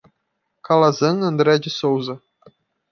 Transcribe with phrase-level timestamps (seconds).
[0.63, 2.19] Calazam André de Sousa